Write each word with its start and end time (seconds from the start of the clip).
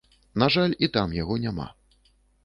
На 0.43 0.45
жаль, 0.55 0.71
і 0.87 0.87
там 0.95 1.13
яго 1.17 1.37
няма. 1.43 1.67